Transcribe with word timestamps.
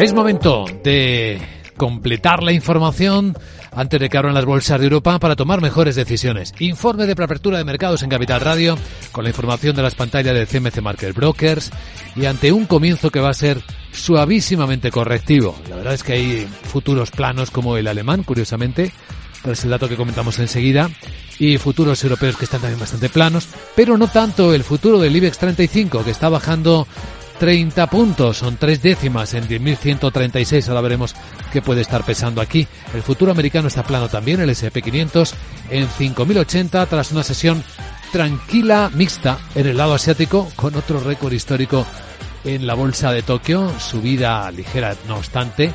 Es 0.00 0.14
momento 0.14 0.64
de 0.82 1.38
completar 1.76 2.42
la 2.42 2.52
información 2.52 3.36
antes 3.70 4.00
de 4.00 4.08
que 4.08 4.16
abran 4.16 4.32
las 4.32 4.46
bolsas 4.46 4.80
de 4.80 4.86
Europa 4.86 5.18
para 5.18 5.36
tomar 5.36 5.60
mejores 5.60 5.94
decisiones. 5.94 6.54
Informe 6.58 7.04
de 7.04 7.14
preapertura 7.14 7.58
de 7.58 7.64
mercados 7.64 8.02
en 8.02 8.08
Capital 8.08 8.40
Radio 8.40 8.78
con 9.12 9.24
la 9.24 9.30
información 9.30 9.76
de 9.76 9.82
las 9.82 9.94
pantallas 9.94 10.34
de 10.34 10.46
CMC 10.46 10.80
Market 10.80 11.14
Brokers 11.14 11.70
y 12.16 12.24
ante 12.24 12.50
un 12.50 12.64
comienzo 12.64 13.10
que 13.10 13.20
va 13.20 13.28
a 13.28 13.34
ser 13.34 13.60
suavísimamente 13.92 14.90
correctivo. 14.90 15.54
La 15.68 15.76
verdad 15.76 15.92
es 15.92 16.02
que 16.02 16.14
hay 16.14 16.48
futuros 16.62 17.10
planos 17.10 17.50
como 17.50 17.76
el 17.76 17.86
alemán, 17.86 18.22
curiosamente, 18.22 18.92
es 19.44 19.64
el 19.64 19.70
dato 19.70 19.86
que 19.86 19.96
comentamos 19.96 20.38
enseguida, 20.38 20.90
y 21.38 21.58
futuros 21.58 22.02
europeos 22.04 22.38
que 22.38 22.44
están 22.44 22.62
también 22.62 22.80
bastante 22.80 23.10
planos, 23.10 23.48
pero 23.76 23.98
no 23.98 24.08
tanto 24.08 24.54
el 24.54 24.64
futuro 24.64 24.98
del 24.98 25.14
IBEX 25.14 25.38
35 25.38 26.04
que 26.04 26.10
está 26.10 26.30
bajando 26.30 26.86
30 27.40 27.86
puntos, 27.86 28.36
son 28.36 28.58
tres 28.58 28.82
décimas 28.82 29.32
en 29.32 29.48
10.136. 29.48 30.68
Ahora 30.68 30.82
veremos 30.82 31.16
qué 31.50 31.62
puede 31.62 31.80
estar 31.80 32.04
pesando 32.04 32.42
aquí. 32.42 32.68
El 32.92 33.02
futuro 33.02 33.32
americano 33.32 33.68
está 33.68 33.82
plano 33.82 34.10
también, 34.10 34.40
el 34.40 34.50
SP500 34.50 35.32
en 35.70 35.88
5.080 35.88 36.86
tras 36.86 37.12
una 37.12 37.22
sesión 37.22 37.64
tranquila, 38.12 38.90
mixta 38.92 39.38
en 39.54 39.66
el 39.66 39.78
lado 39.78 39.94
asiático, 39.94 40.52
con 40.54 40.74
otro 40.74 41.00
récord 41.00 41.32
histórico 41.32 41.86
en 42.44 42.66
la 42.66 42.74
bolsa 42.74 43.10
de 43.10 43.22
Tokio, 43.22 43.72
subida 43.80 44.50
ligera, 44.50 44.94
no 45.08 45.16
obstante, 45.16 45.72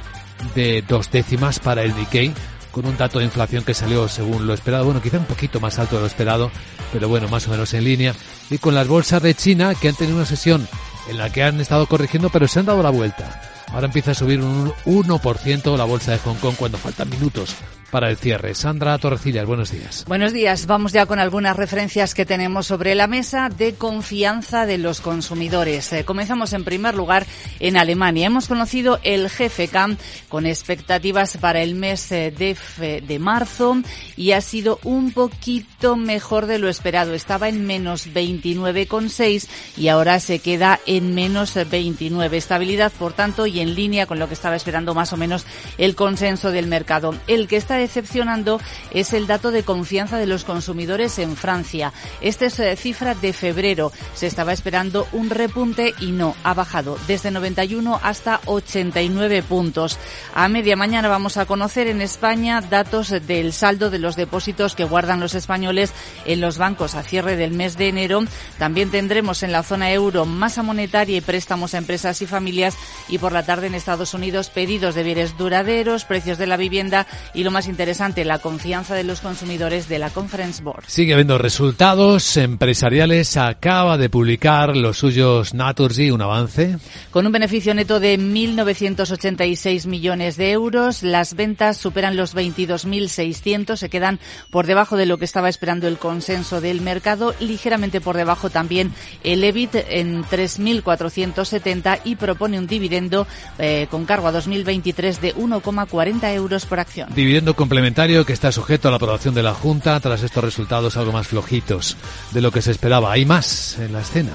de 0.54 0.84
dos 0.88 1.10
décimas 1.10 1.60
para 1.60 1.82
el 1.82 1.96
Nikkei, 1.96 2.32
con 2.72 2.86
un 2.86 2.96
dato 2.96 3.18
de 3.18 3.26
inflación 3.26 3.64
que 3.64 3.74
salió 3.74 4.08
según 4.08 4.46
lo 4.46 4.54
esperado, 4.54 4.86
bueno, 4.86 5.02
quizá 5.02 5.18
un 5.18 5.26
poquito 5.26 5.60
más 5.60 5.80
alto 5.80 5.96
de 5.96 6.02
lo 6.02 6.08
esperado, 6.08 6.52
pero 6.94 7.10
bueno, 7.10 7.28
más 7.28 7.48
o 7.48 7.52
menos 7.52 7.74
en 7.74 7.86
línea, 7.86 8.14
y 8.52 8.60
con 8.60 8.76
las 8.76 8.88
bolsas 8.88 9.24
de 9.24 9.34
China 9.34 9.74
que 9.74 9.90
han 9.90 9.96
tenido 9.96 10.18
una 10.18 10.28
sesión 10.28 10.68
en 11.10 11.18
la 11.18 11.30
que 11.30 11.44
han 11.44 11.62
estado 11.62 11.88
corrigiendo, 11.88 12.30
pero 12.30 12.48
se 12.48 12.60
han 12.60 12.66
dado 12.66 12.84
la 12.84 12.90
vuelta. 12.90 13.42
Ahora 13.76 13.88
empieza 13.88 14.12
a 14.12 14.14
subir 14.14 14.40
un 14.40 14.72
1% 14.86 15.78
la 15.78 15.84
bolsa 15.84 16.14
de 16.14 16.20
Hong 16.20 16.38
Kong 16.38 16.56
cuando 16.58 16.78
faltan 16.78 17.10
minutos 17.10 17.58
para 17.96 18.10
el 18.10 18.18
cierre. 18.18 18.54
Sandra 18.56 18.98
Torrecillas, 18.98 19.46
buenos 19.46 19.72
días. 19.72 20.04
Buenos 20.06 20.34
días. 20.34 20.66
Vamos 20.66 20.92
ya 20.92 21.06
con 21.06 21.20
algunas 21.20 21.56
referencias 21.56 22.14
que 22.14 22.26
tenemos 22.26 22.68
sobre 22.68 22.94
la 22.94 23.08
mesa 23.08 23.48
de 23.48 23.76
confianza 23.76 24.66
de 24.66 24.78
los 24.78 25.00
consumidores. 25.00 25.94
Eh, 25.94 26.04
comenzamos 26.04 26.52
en 26.52 26.66
primer 26.66 26.96
lugar 26.96 27.26
en 27.62 27.78
Alemania. 27.78 28.28
Hemos 28.28 28.48
conocido 28.48 29.00
el 29.04 29.30
GFK 29.30 29.98
con 30.28 30.46
expectativas 30.46 31.38
para 31.38 31.62
el 31.62 31.76
mes 31.76 32.12
eh, 32.12 32.32
de, 32.32 33.02
de 33.02 33.20
marzo 33.20 33.78
y 34.18 34.32
ha 34.32 34.42
sido 34.42 34.80
un 34.84 35.12
poquito 35.12 35.96
mejor 35.96 36.48
de 36.48 36.60
lo 36.60 36.68
esperado. 36.68 37.14
Estaba 37.14 37.48
en 37.48 37.66
menos 37.66 38.08
29,6 38.08 39.48
y 39.78 39.88
ahora 39.88 40.20
se 40.20 40.40
queda 40.40 40.82
en 40.86 41.16
menos 41.16 41.56
29. 41.56 42.36
Estabilidad, 42.36 42.92
por 42.92 43.14
tanto, 43.14 43.46
y 43.46 43.62
en 43.62 43.65
línea 43.74 44.06
con 44.06 44.20
lo 44.20 44.28
que 44.28 44.34
estaba 44.34 44.56
esperando 44.56 44.94
más 44.94 45.14
o 45.14 45.18
menos 45.18 45.46
el 45.78 45.96
consenso 45.96 46.52
del 46.52 46.68
mercado. 46.68 47.16
El 47.28 47.48
que 47.48 47.58
está 47.58 47.78
decepcionando 47.78 48.60
es 48.92 49.14
el 49.14 49.26
dato 49.26 49.52
de 49.52 49.64
confianza 49.64 50.18
de 50.18 50.28
los 50.28 50.44
consumidores 50.44 51.18
en 51.20 51.36
Francia. 51.36 51.94
Esta 52.22 52.46
es 52.46 52.60
eh, 52.60 52.76
cifra 52.76 53.16
de 53.16 53.34
febrero. 53.34 53.92
Se 54.14 54.28
estaba 54.28 54.54
esperando 54.54 55.08
un 55.14 55.30
repunte 55.30 55.94
y 56.00 56.12
no, 56.12 56.36
ha 56.44 56.54
bajado 56.54 56.98
desde 57.08 57.32
91 57.32 58.00
hasta 58.04 58.42
89 58.46 59.44
puntos. 59.44 59.98
A 60.34 60.48
media 60.50 60.76
mañana 60.76 61.08
vamos 61.08 61.38
a 61.38 61.46
conocer 61.46 61.88
en 61.88 62.02
España 62.02 62.62
datos 62.62 63.10
del 63.10 63.54
saldo 63.54 63.90
de 63.90 64.00
los 64.00 64.16
depósitos 64.16 64.76
que 64.76 64.84
guardan 64.84 65.20
los 65.20 65.36
españoles 65.36 65.94
en 66.26 66.42
los 66.42 66.58
bancos 66.58 66.96
a 66.96 67.04
cierre 67.04 67.38
del 67.38 67.52
mes 67.52 67.78
de 67.78 67.90
enero. 67.90 68.24
También 68.58 68.92
tendremos 68.92 69.44
en 69.44 69.52
la 69.52 69.64
zona 69.64 69.92
euro 69.92 70.26
masa 70.26 70.64
monetaria 70.64 71.18
y 71.18 71.22
préstamos 71.22 71.74
a 71.74 71.78
empresas 71.78 72.22
y 72.22 72.28
familias 72.28 72.76
y 73.08 73.18
por 73.18 73.32
la 73.32 73.46
tarde 73.46 73.55
en 73.64 73.76
Estados 73.76 74.14
Unidos 74.14 74.50
pedidos 74.50 74.96
de 74.96 75.04
bienes 75.04 75.38
duraderos, 75.38 76.06
precios 76.06 76.38
de 76.38 76.48
la 76.48 76.58
vivienda 76.58 77.08
y 77.34 77.44
lo 77.44 77.52
más 77.52 77.68
interesante, 77.68 78.26
la 78.26 78.40
confianza 78.40 78.96
de 78.96 79.04
los 79.04 79.22
consumidores 79.22 79.88
de 79.88 80.00
la 80.00 80.10
Conference 80.10 80.62
Board. 80.62 80.84
Sigue 80.88 81.14
habiendo 81.14 81.38
resultados 81.38 82.38
empresariales. 82.38 83.38
Acaba 83.38 83.98
de 83.98 84.10
publicar 84.10 84.76
los 84.76 84.98
suyos 84.98 85.54
Naturgy, 85.54 86.12
un 86.12 86.22
avance. 86.22 86.78
Con 87.12 87.26
un 87.26 87.32
beneficio 87.32 87.74
neto 87.74 88.00
de 88.00 88.20
1.986 88.20 89.88
millones 89.88 90.38
de 90.38 90.52
euros, 90.52 91.04
las 91.04 91.36
ventas 91.36 91.78
superan 91.78 92.18
los 92.18 92.36
22.600, 92.36 93.78
se 93.78 93.90
quedan 93.90 94.20
por 94.50 94.66
debajo 94.66 94.98
de 94.98 95.06
lo 95.06 95.18
que 95.18 95.26
estaba 95.26 95.50
esperando 95.50 95.88
el 95.88 95.98
consenso 95.98 96.62
del 96.62 96.82
mercado, 96.82 97.34
ligeramente 97.40 98.02
por 98.02 98.18
debajo 98.18 98.50
también 98.50 98.94
el 99.24 99.44
EBIT 99.44 99.76
en 99.90 100.24
3.470 100.24 102.02
y 102.04 102.16
propone 102.16 102.60
un 102.60 102.68
dividendo 102.68 103.28
eh, 103.58 103.88
con 103.90 104.06
cargo 104.06 104.28
a 104.28 104.32
2023 104.32 105.22
de 105.22 105.36
1,40 105.36 106.34
euros 106.34 106.66
por 106.66 106.80
acción. 106.80 107.10
Dividendo 107.14 107.56
complementario 107.56 108.26
que 108.26 108.34
está 108.34 108.52
sujeto 108.52 108.88
a 108.88 108.92
la 108.92 108.98
aprobación 108.98 109.34
de 109.36 109.44
la 109.44 109.54
Junta 109.54 110.00
tras 110.00 110.24
estos 110.24 110.44
resultados 110.44 110.98
algo 110.98 111.12
más 111.12 111.28
flojitos 111.28 111.98
de 112.32 112.42
lo 112.42 112.52
que 112.52 112.62
se 112.62 112.72
esperaba. 112.72 113.12
Hay 113.12 113.26
más 113.26 113.78
en 113.80 113.94
la 113.94 114.02
escena 114.02 114.34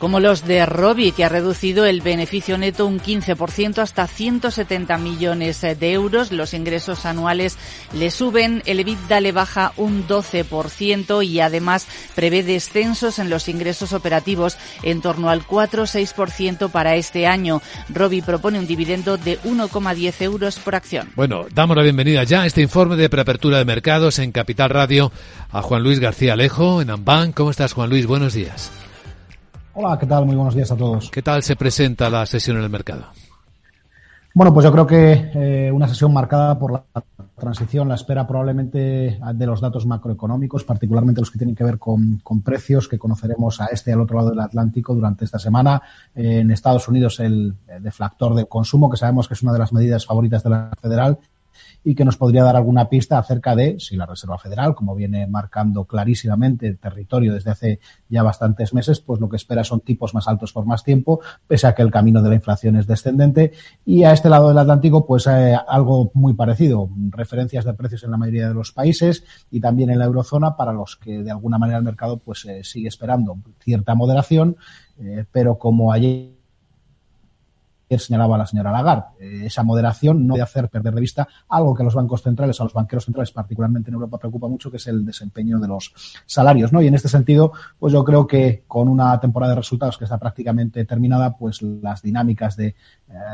como 0.00 0.18
los 0.18 0.46
de 0.46 0.64
Robi, 0.64 1.12
que 1.12 1.24
ha 1.24 1.28
reducido 1.28 1.84
el 1.84 2.00
beneficio 2.00 2.56
neto 2.56 2.86
un 2.86 2.98
15% 2.98 3.78
hasta 3.78 4.06
170 4.06 4.96
millones 4.96 5.60
de 5.60 5.92
euros. 5.92 6.32
Los 6.32 6.54
ingresos 6.54 7.04
anuales 7.04 7.58
le 7.92 8.10
suben, 8.10 8.62
el 8.64 8.80
EBITDA 8.80 9.20
le 9.20 9.32
baja 9.32 9.72
un 9.76 10.08
12% 10.08 11.24
y 11.24 11.40
además 11.40 11.86
prevé 12.14 12.42
descensos 12.42 13.18
en 13.18 13.28
los 13.28 13.48
ingresos 13.48 13.92
operativos 13.92 14.56
en 14.82 15.02
torno 15.02 15.28
al 15.28 15.46
4-6% 15.46 16.70
para 16.70 16.96
este 16.96 17.26
año. 17.26 17.60
Robi 17.90 18.22
propone 18.22 18.58
un 18.58 18.66
dividendo 18.66 19.18
de 19.18 19.38
1,10 19.42 20.22
euros 20.22 20.58
por 20.58 20.74
acción. 20.74 21.10
Bueno, 21.14 21.44
damos 21.52 21.76
la 21.76 21.82
bienvenida 21.82 22.24
ya 22.24 22.42
a 22.42 22.46
este 22.46 22.62
informe 22.62 22.96
de 22.96 23.10
preapertura 23.10 23.58
de 23.58 23.66
mercados 23.66 24.18
en 24.18 24.32
Capital 24.32 24.70
Radio 24.70 25.12
a 25.50 25.60
Juan 25.60 25.82
Luis 25.82 26.00
García 26.00 26.32
Alejo 26.32 26.80
en 26.80 26.88
Ambank. 26.88 27.34
¿Cómo 27.34 27.50
estás, 27.50 27.74
Juan 27.74 27.90
Luis? 27.90 28.06
Buenos 28.06 28.32
días. 28.32 28.72
Hola, 29.74 29.96
¿qué 29.98 30.06
tal? 30.06 30.26
Muy 30.26 30.34
buenos 30.34 30.54
días 30.54 30.70
a 30.72 30.76
todos. 30.76 31.10
¿Qué 31.10 31.22
tal 31.22 31.42
se 31.42 31.54
presenta 31.54 32.10
la 32.10 32.26
sesión 32.26 32.56
en 32.56 32.64
el 32.64 32.70
mercado? 32.70 33.06
Bueno, 34.34 34.52
pues 34.52 34.64
yo 34.64 34.72
creo 34.72 34.86
que 34.86 35.30
eh, 35.34 35.72
una 35.72 35.88
sesión 35.88 36.12
marcada 36.12 36.58
por 36.58 36.72
la 36.72 36.84
transición, 37.36 37.88
la 37.88 37.94
espera 37.94 38.26
probablemente 38.26 39.18
de 39.34 39.46
los 39.46 39.60
datos 39.60 39.86
macroeconómicos, 39.86 40.64
particularmente 40.64 41.20
los 41.20 41.30
que 41.30 41.38
tienen 41.38 41.56
que 41.56 41.64
ver 41.64 41.78
con, 41.78 42.20
con 42.22 42.42
precios 42.42 42.86
que 42.86 42.98
conoceremos 42.98 43.60
a 43.60 43.66
este 43.66 43.90
y 43.90 43.94
al 43.94 44.00
otro 44.00 44.18
lado 44.18 44.30
del 44.30 44.40
Atlántico 44.40 44.94
durante 44.94 45.24
esta 45.24 45.38
semana. 45.38 45.82
Eh, 46.14 46.40
en 46.40 46.50
Estados 46.50 46.86
Unidos 46.88 47.20
el 47.20 47.54
deflactor 47.80 48.34
del 48.34 48.48
consumo, 48.48 48.90
que 48.90 48.96
sabemos 48.96 49.26
que 49.26 49.34
es 49.34 49.42
una 49.42 49.52
de 49.52 49.58
las 49.60 49.72
medidas 49.72 50.04
favoritas 50.04 50.42
de 50.42 50.50
la 50.50 50.70
federal, 50.80 51.18
y 51.82 51.94
que 51.94 52.04
nos 52.04 52.16
podría 52.16 52.44
dar 52.44 52.56
alguna 52.56 52.88
pista 52.88 53.18
acerca 53.18 53.56
de 53.56 53.78
si 53.80 53.96
la 53.96 54.06
Reserva 54.06 54.38
Federal, 54.38 54.74
como 54.74 54.94
viene 54.94 55.26
marcando 55.26 55.84
clarísimamente 55.84 56.66
el 56.66 56.78
territorio 56.78 57.34
desde 57.34 57.50
hace 57.50 57.80
ya 58.08 58.22
bastantes 58.22 58.74
meses, 58.74 59.00
pues 59.00 59.20
lo 59.20 59.28
que 59.28 59.36
espera 59.36 59.64
son 59.64 59.80
tipos 59.80 60.14
más 60.14 60.28
altos 60.28 60.52
por 60.52 60.66
más 60.66 60.84
tiempo, 60.84 61.20
pese 61.46 61.66
a 61.66 61.74
que 61.74 61.82
el 61.82 61.90
camino 61.90 62.22
de 62.22 62.28
la 62.28 62.34
inflación 62.34 62.76
es 62.76 62.86
descendente. 62.86 63.52
Y 63.84 64.04
a 64.04 64.12
este 64.12 64.28
lado 64.28 64.48
del 64.48 64.58
Atlántico, 64.58 65.06
pues 65.06 65.26
eh, 65.26 65.56
algo 65.68 66.10
muy 66.14 66.34
parecido, 66.34 66.90
referencias 67.10 67.64
de 67.64 67.74
precios 67.74 68.04
en 68.04 68.10
la 68.10 68.16
mayoría 68.16 68.48
de 68.48 68.54
los 68.54 68.72
países 68.72 69.24
y 69.50 69.60
también 69.60 69.90
en 69.90 69.98
la 69.98 70.04
eurozona, 70.04 70.56
para 70.56 70.72
los 70.72 70.96
que 70.96 71.22
de 71.22 71.30
alguna 71.30 71.58
manera 71.58 71.78
el 71.78 71.84
mercado 71.84 72.18
pues 72.18 72.44
eh, 72.44 72.62
sigue 72.62 72.88
esperando 72.88 73.38
cierta 73.60 73.94
moderación, 73.94 74.56
eh, 74.98 75.24
pero 75.32 75.58
como 75.58 75.92
ayer 75.92 76.39
señalaba 77.98 78.38
la 78.38 78.46
señora 78.46 78.72
Lagarde. 78.72 79.04
Eh, 79.20 79.46
esa 79.46 79.62
moderación 79.62 80.26
no 80.26 80.34
debe 80.34 80.44
hacer 80.44 80.68
perder 80.68 80.94
de 80.94 81.00
vista 81.00 81.28
algo 81.48 81.74
que 81.74 81.82
a 81.82 81.84
los 81.84 81.94
bancos 81.94 82.22
centrales, 82.22 82.60
a 82.60 82.64
los 82.64 82.72
banqueros 82.72 83.04
centrales, 83.04 83.30
particularmente 83.32 83.90
en 83.90 83.94
Europa, 83.94 84.18
preocupa 84.18 84.48
mucho, 84.48 84.70
que 84.70 84.76
es 84.76 84.86
el 84.86 85.04
desempeño 85.04 85.58
de 85.58 85.68
los 85.68 85.92
salarios. 86.26 86.72
¿no? 86.72 86.82
Y 86.82 86.86
en 86.86 86.94
este 86.94 87.08
sentido, 87.08 87.52
pues 87.78 87.92
yo 87.92 88.04
creo 88.04 88.26
que 88.26 88.64
con 88.66 88.88
una 88.88 89.18
temporada 89.20 89.54
de 89.54 89.60
resultados 89.60 89.98
que 89.98 90.04
está 90.04 90.18
prácticamente 90.18 90.84
terminada, 90.84 91.36
pues 91.36 91.62
las 91.62 92.02
dinámicas 92.02 92.56
de 92.56 92.68
eh, 92.68 92.74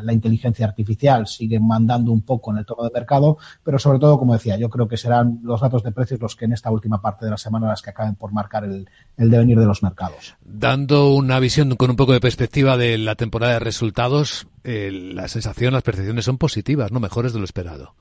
la 0.02 0.12
inteligencia 0.12 0.66
artificial 0.66 1.26
siguen 1.26 1.66
mandando 1.66 2.12
un 2.12 2.22
poco 2.22 2.50
en 2.50 2.58
el 2.58 2.66
tono 2.66 2.84
de 2.84 2.90
mercado, 2.92 3.38
pero 3.62 3.78
sobre 3.78 3.98
todo, 3.98 4.18
como 4.18 4.32
decía, 4.32 4.56
yo 4.56 4.70
creo 4.70 4.88
que 4.88 4.96
serán 4.96 5.40
los 5.42 5.60
datos 5.60 5.82
de 5.82 5.92
precios 5.92 6.20
los 6.20 6.36
que 6.36 6.46
en 6.46 6.52
esta 6.52 6.70
última 6.70 7.00
parte 7.00 7.24
de 7.24 7.30
la 7.30 7.36
semana 7.36 7.68
las 7.68 7.82
que 7.82 7.90
acaben 7.90 8.14
por 8.14 8.32
marcar 8.32 8.64
el, 8.64 8.88
el 9.16 9.30
devenir 9.30 9.58
de 9.58 9.66
los 9.66 9.82
mercados. 9.82 10.36
Dando 10.44 11.12
una 11.12 11.38
visión 11.40 11.74
con 11.76 11.90
un 11.90 11.96
poco 11.96 12.12
de 12.12 12.20
perspectiva 12.20 12.76
de 12.76 12.98
la 12.98 13.14
temporada 13.14 13.54
de 13.54 13.58
resultados, 13.60 14.45
eh, 14.64 14.90
la 14.92 15.28
sensación, 15.28 15.72
las 15.72 15.82
percepciones 15.82 16.24
son 16.24 16.38
positivas, 16.38 16.92
no 16.92 17.00
mejores 17.00 17.32
de 17.32 17.38
lo 17.38 17.44
esperado. 17.44 17.94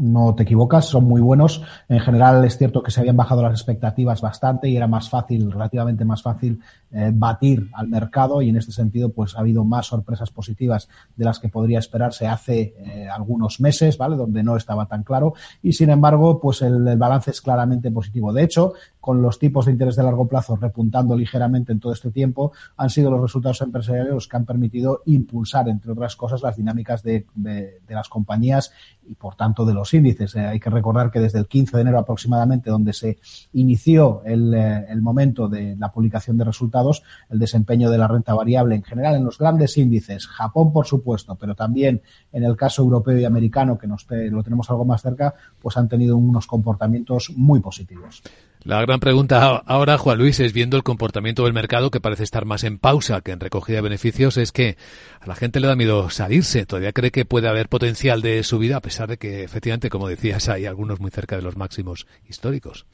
No 0.00 0.34
te 0.34 0.44
equivocas, 0.44 0.86
son 0.86 1.04
muy 1.04 1.20
buenos. 1.20 1.62
En 1.88 2.00
general 2.00 2.42
es 2.46 2.56
cierto 2.56 2.82
que 2.82 2.90
se 2.90 3.00
habían 3.00 3.18
bajado 3.18 3.42
las 3.42 3.52
expectativas 3.52 4.22
bastante 4.22 4.68
y 4.68 4.76
era 4.76 4.86
más 4.86 5.10
fácil, 5.10 5.52
relativamente 5.52 6.06
más 6.06 6.22
fácil, 6.22 6.60
eh, 6.90 7.10
batir 7.12 7.68
al 7.74 7.88
mercado 7.88 8.40
y 8.40 8.48
en 8.48 8.56
este 8.56 8.72
sentido 8.72 9.12
pues 9.12 9.36
ha 9.36 9.40
habido 9.40 9.62
más 9.62 9.86
sorpresas 9.86 10.30
positivas 10.30 10.88
de 11.14 11.24
las 11.24 11.38
que 11.38 11.50
podría 11.50 11.78
esperarse 11.78 12.26
hace 12.26 12.74
eh, 12.78 13.08
algunos 13.08 13.60
meses, 13.60 13.98
¿vale? 13.98 14.16
Donde 14.16 14.42
no 14.42 14.56
estaba 14.56 14.86
tan 14.86 15.02
claro 15.02 15.34
y 15.62 15.74
sin 15.74 15.90
embargo 15.90 16.40
pues 16.40 16.62
el, 16.62 16.96
balance 16.96 17.30
es 17.30 17.42
claramente 17.42 17.90
positivo. 17.90 18.32
De 18.32 18.42
hecho, 18.42 18.72
con 19.00 19.20
los 19.20 19.38
tipos 19.38 19.66
de 19.66 19.72
interés 19.72 19.96
de 19.96 20.02
largo 20.02 20.26
plazo 20.26 20.56
repuntando 20.56 21.14
ligeramente 21.14 21.72
en 21.72 21.80
todo 21.80 21.92
este 21.92 22.10
tiempo, 22.10 22.52
han 22.78 22.88
sido 22.88 23.10
los 23.10 23.20
resultados 23.20 23.60
empresariales 23.60 24.14
los 24.14 24.28
que 24.28 24.36
han 24.38 24.46
permitido 24.46 25.02
impulsar, 25.04 25.68
entre 25.68 25.92
otras 25.92 26.16
cosas, 26.16 26.42
las 26.42 26.56
dinámicas 26.56 27.02
de, 27.02 27.26
de 27.34 27.80
las 27.94 28.08
compañías 28.08 28.72
y, 29.06 29.14
por 29.14 29.34
tanto, 29.34 29.64
de 29.64 29.74
los 29.74 29.89
índices. 29.94 30.34
Eh, 30.36 30.40
hay 30.40 30.60
que 30.60 30.70
recordar 30.70 31.10
que 31.10 31.20
desde 31.20 31.38
el 31.38 31.46
15 31.46 31.76
de 31.76 31.82
enero 31.82 31.98
aproximadamente, 31.98 32.70
donde 32.70 32.92
se 32.92 33.18
inició 33.52 34.22
el, 34.24 34.54
eh, 34.54 34.86
el, 34.88 35.00
momento 35.02 35.48
de 35.48 35.76
la 35.76 35.90
publicación 35.90 36.36
de 36.36 36.44
resultados, 36.44 37.02
el 37.28 37.38
desempeño 37.38 37.90
de 37.90 37.98
la 37.98 38.08
renta 38.08 38.34
variable 38.34 38.74
en 38.74 38.82
general 38.82 39.16
en 39.16 39.24
los 39.24 39.38
grandes 39.38 39.76
índices, 39.76 40.26
Japón, 40.26 40.72
por 40.72 40.86
supuesto, 40.86 41.34
pero 41.36 41.54
también 41.54 42.02
en 42.32 42.44
el 42.44 42.56
caso 42.56 42.82
europeo 42.82 43.18
y 43.18 43.24
americano, 43.24 43.78
que 43.78 43.86
nos, 43.86 44.06
lo 44.08 44.42
tenemos 44.42 44.70
algo 44.70 44.84
más 44.84 45.02
cerca, 45.02 45.34
pues 45.60 45.76
han 45.76 45.88
tenido 45.88 46.16
unos 46.16 46.46
comportamientos 46.46 47.32
muy 47.36 47.60
positivos. 47.60 48.22
La 48.62 48.82
gran 48.82 49.00
pregunta 49.00 49.62
ahora, 49.64 49.96
Juan 49.96 50.18
Luis, 50.18 50.38
es 50.38 50.52
viendo 50.52 50.76
el 50.76 50.82
comportamiento 50.82 51.44
del 51.44 51.54
mercado, 51.54 51.90
que 51.90 52.00
parece 52.00 52.24
estar 52.24 52.44
más 52.44 52.62
en 52.62 52.78
pausa 52.78 53.22
que 53.22 53.32
en 53.32 53.40
recogida 53.40 53.76
de 53.76 53.82
beneficios, 53.82 54.36
es 54.36 54.52
que 54.52 54.76
a 55.18 55.26
la 55.26 55.34
gente 55.34 55.60
le 55.60 55.66
da 55.66 55.76
miedo 55.76 56.10
salirse. 56.10 56.66
Todavía 56.66 56.92
cree 56.92 57.10
que 57.10 57.24
puede 57.24 57.48
haber 57.48 57.70
potencial 57.70 58.20
de 58.20 58.42
subida, 58.42 58.76
a 58.76 58.82
pesar 58.82 59.08
de 59.08 59.16
que, 59.16 59.44
efectivamente, 59.44 59.88
como 59.88 60.08
decías, 60.08 60.50
hay 60.50 60.66
algunos 60.66 61.00
muy 61.00 61.10
cerca 61.10 61.36
de 61.36 61.42
los 61.42 61.56
máximos 61.56 62.06
históricos 62.28 62.84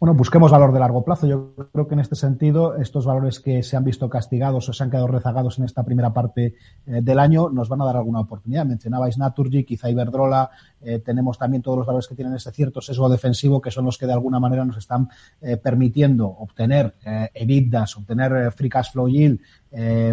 bueno, 0.00 0.14
busquemos 0.14 0.52
valor 0.52 0.72
de 0.72 0.78
largo 0.78 1.02
plazo. 1.02 1.26
Yo 1.26 1.54
creo 1.72 1.88
que 1.88 1.94
en 1.94 2.00
este 2.00 2.14
sentido, 2.14 2.76
estos 2.76 3.04
valores 3.04 3.40
que 3.40 3.64
se 3.64 3.76
han 3.76 3.82
visto 3.82 4.08
castigados 4.08 4.68
o 4.68 4.72
se 4.72 4.84
han 4.84 4.90
quedado 4.90 5.08
rezagados 5.08 5.58
en 5.58 5.64
esta 5.64 5.82
primera 5.82 6.12
parte 6.12 6.54
eh, 6.86 7.00
del 7.02 7.18
año 7.18 7.50
nos 7.50 7.68
van 7.68 7.82
a 7.82 7.84
dar 7.84 7.96
alguna 7.96 8.20
oportunidad. 8.20 8.64
Mencionabais 8.64 9.18
Naturgy, 9.18 9.64
quizá 9.64 9.90
Iberdrola, 9.90 10.50
eh, 10.80 11.00
tenemos 11.00 11.36
también 11.36 11.62
todos 11.62 11.78
los 11.78 11.86
valores 11.86 12.06
que 12.06 12.14
tienen 12.14 12.34
ese 12.34 12.52
cierto 12.52 12.80
sesgo 12.80 13.08
defensivo, 13.08 13.60
que 13.60 13.72
son 13.72 13.84
los 13.84 13.98
que 13.98 14.06
de 14.06 14.12
alguna 14.12 14.38
manera 14.38 14.64
nos 14.64 14.76
están 14.76 15.08
eh, 15.40 15.56
permitiendo 15.56 16.28
obtener 16.28 16.94
eh, 17.04 17.30
EBITDAs, 17.34 17.96
obtener 17.96 18.52
free 18.52 18.68
cash 18.68 18.92
flow 18.92 19.08
yield 19.08 19.40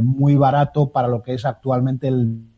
muy 0.02 0.36
barato 0.36 0.92
para 0.92 1.08
lo 1.08 1.24
que 1.24 1.34
es 1.34 1.46
actualmente 1.46 2.10
el 2.10 2.55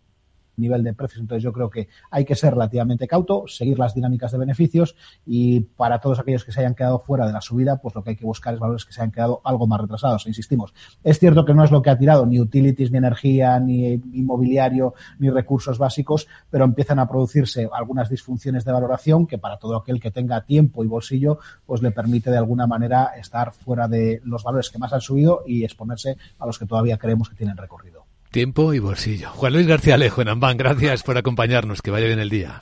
nivel 0.57 0.83
de 0.83 0.93
precios. 0.93 1.21
Entonces 1.21 1.43
yo 1.43 1.53
creo 1.53 1.69
que 1.69 1.87
hay 2.11 2.25
que 2.25 2.35
ser 2.35 2.53
relativamente 2.53 3.07
cauto, 3.07 3.45
seguir 3.47 3.79
las 3.79 3.93
dinámicas 3.93 4.31
de 4.31 4.37
beneficios 4.37 4.95
y 5.25 5.61
para 5.61 5.99
todos 5.99 6.19
aquellos 6.19 6.43
que 6.43 6.51
se 6.51 6.59
hayan 6.59 6.75
quedado 6.75 6.99
fuera 6.99 7.25
de 7.25 7.33
la 7.33 7.41
subida, 7.41 7.77
pues 7.77 7.95
lo 7.95 8.03
que 8.03 8.11
hay 8.11 8.15
que 8.15 8.25
buscar 8.25 8.53
es 8.53 8.59
valores 8.59 8.85
que 8.85 8.93
se 8.93 9.01
hayan 9.01 9.11
quedado 9.11 9.41
algo 9.43 9.67
más 9.67 9.81
retrasados. 9.81 10.25
Insistimos, 10.27 10.73
es 11.03 11.19
cierto 11.19 11.45
que 11.45 11.53
no 11.53 11.63
es 11.63 11.71
lo 11.71 11.81
que 11.81 11.89
ha 11.89 11.97
tirado 11.97 12.25
ni 12.25 12.39
utilities, 12.39 12.91
ni 12.91 12.97
energía, 12.97 13.59
ni 13.59 13.93
inmobiliario, 14.13 14.93
ni 15.19 15.29
recursos 15.29 15.77
básicos, 15.77 16.27
pero 16.49 16.65
empiezan 16.65 16.99
a 16.99 17.07
producirse 17.07 17.69
algunas 17.71 18.09
disfunciones 18.09 18.65
de 18.65 18.71
valoración 18.71 19.27
que 19.27 19.37
para 19.37 19.57
todo 19.57 19.77
aquel 19.77 19.99
que 19.99 20.11
tenga 20.11 20.45
tiempo 20.45 20.83
y 20.83 20.87
bolsillo, 20.87 21.39
pues 21.65 21.81
le 21.81 21.91
permite 21.91 22.31
de 22.31 22.37
alguna 22.37 22.65
manera 22.65 23.11
estar 23.17 23.53
fuera 23.53 23.87
de 23.87 24.21
los 24.23 24.43
valores 24.43 24.69
que 24.69 24.79
más 24.79 24.93
han 24.93 25.01
subido 25.01 25.43
y 25.45 25.63
exponerse 25.63 26.17
a 26.39 26.45
los 26.45 26.57
que 26.57 26.65
todavía 26.65 26.97
creemos 26.97 27.29
que 27.29 27.35
tienen 27.35 27.57
recorrido. 27.57 28.06
Tiempo 28.31 28.73
y 28.73 28.79
bolsillo. 28.79 29.29
Juan 29.29 29.53
Luis 29.53 29.67
García 29.67 29.95
Alejo 29.95 30.21
en 30.21 30.29
Ambán, 30.29 30.57
gracias 30.57 31.03
por 31.03 31.17
acompañarnos. 31.17 31.81
Que 31.81 31.91
vaya 31.91 32.07
bien 32.07 32.19
el 32.19 32.29
día. 32.29 32.61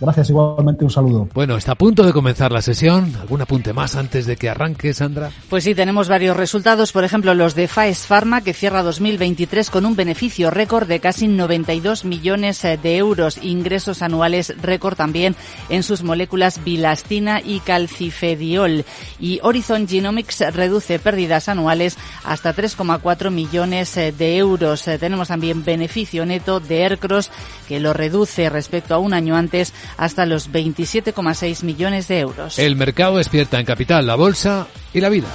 Gracias, 0.00 0.30
igualmente 0.30 0.84
un 0.84 0.90
saludo. 0.90 1.28
Bueno, 1.34 1.56
está 1.56 1.72
a 1.72 1.74
punto 1.74 2.04
de 2.04 2.12
comenzar 2.12 2.52
la 2.52 2.62
sesión. 2.62 3.16
¿Algún 3.20 3.42
apunte 3.42 3.72
más 3.72 3.96
antes 3.96 4.26
de 4.26 4.36
que 4.36 4.48
arranque, 4.48 4.94
Sandra? 4.94 5.30
Pues 5.50 5.64
sí, 5.64 5.74
tenemos 5.74 6.08
varios 6.08 6.36
resultados. 6.36 6.92
Por 6.92 7.02
ejemplo, 7.02 7.34
los 7.34 7.56
de 7.56 7.66
Faes 7.66 8.06
Pharma, 8.06 8.42
que 8.42 8.54
cierra 8.54 8.84
2023 8.84 9.70
con 9.70 9.84
un 9.86 9.96
beneficio 9.96 10.50
récord 10.50 10.86
de 10.86 11.00
casi 11.00 11.26
92 11.26 12.04
millones 12.04 12.64
eh, 12.64 12.78
de 12.80 12.96
euros. 12.96 13.38
Ingresos 13.42 14.00
anuales 14.02 14.54
récord 14.62 14.96
también 14.96 15.34
en 15.68 15.82
sus 15.82 16.04
moléculas 16.04 16.62
bilastina 16.62 17.40
y 17.40 17.58
calcifediol. 17.58 18.84
Y 19.18 19.40
Horizon 19.42 19.88
Genomics 19.88 20.44
reduce 20.54 21.00
pérdidas 21.00 21.48
anuales 21.48 21.98
hasta 22.24 22.54
3,4 22.54 23.32
millones 23.32 23.96
eh, 23.96 24.12
de 24.12 24.36
euros. 24.36 24.86
Eh, 24.86 24.98
tenemos 24.98 25.26
también 25.26 25.64
beneficio 25.64 26.24
neto 26.24 26.60
de 26.60 26.84
Aircross, 26.84 27.32
que 27.66 27.80
lo 27.80 27.92
reduce 27.92 28.48
respecto 28.48 28.94
a 28.94 28.98
un 28.98 29.12
año 29.12 29.34
antes 29.34 29.72
hasta 29.96 30.26
los 30.26 30.50
27,6 30.50 31.62
millones 31.62 32.08
de 32.08 32.20
euros. 32.20 32.58
El 32.58 32.76
mercado 32.76 33.16
despierta 33.16 33.58
en 33.58 33.66
capital, 33.66 34.06
la 34.06 34.14
bolsa 34.14 34.66
y 34.92 35.00
la 35.00 35.08
vida. 35.08 35.28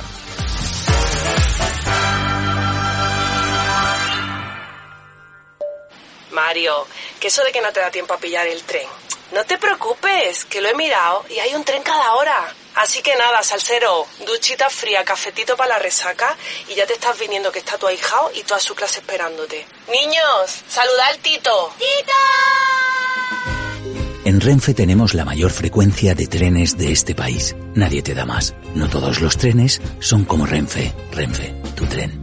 Mario, 6.32 6.88
que 7.20 7.28
eso 7.28 7.44
de 7.44 7.52
que 7.52 7.62
no 7.62 7.72
te 7.72 7.80
da 7.80 7.92
tiempo 7.92 8.14
a 8.14 8.18
pillar 8.18 8.48
el 8.48 8.62
tren. 8.64 8.88
No 9.32 9.44
te 9.46 9.58
preocupes, 9.58 10.46
que 10.46 10.62
lo 10.62 10.70
he 10.70 10.76
mirado 10.76 11.26
y 11.30 11.40
hay 11.40 11.56
un 11.56 11.64
tren 11.64 11.82
cada 11.82 12.14
hora. 12.14 12.54
Así 12.76 13.02
que 13.02 13.16
nada, 13.16 13.42
salsero, 13.44 14.06
duchita 14.26 14.70
fría, 14.70 15.04
cafetito 15.04 15.56
para 15.56 15.76
la 15.76 15.80
resaca 15.80 16.36
y 16.68 16.76
ya 16.76 16.86
te 16.86 16.94
estás 16.94 17.18
viniendo 17.20 17.52
que 17.52 17.60
está 17.60 17.78
tu 17.78 17.88
ahijao 17.88 18.32
y 18.34 18.44
toda 18.44 18.60
su 18.60 18.76
clase 18.76 19.00
esperándote. 19.00 19.66
Niños, 19.90 20.64
saluda 20.68 21.08
al 21.08 21.20
Tito. 21.20 21.74
¡Tito! 21.78 22.12
En 24.34 24.42
Renfe 24.42 24.74
tenemos 24.74 25.14
la 25.14 25.26
mayor 25.26 25.52
frecuencia 25.52 26.16
de 26.16 26.26
trenes 26.26 26.76
de 26.76 26.92
este 26.92 27.14
país. 27.14 27.56
Nadie 27.76 28.02
te 28.02 28.16
da 28.16 28.26
más. 28.26 28.56
No 28.74 28.90
todos 28.90 29.22
los 29.22 29.38
trenes 29.38 29.80
son 30.00 30.26
como 30.26 30.48
Renfe. 30.48 30.92
Renfe, 31.12 31.54
tu 31.76 31.86
tren. 31.86 32.23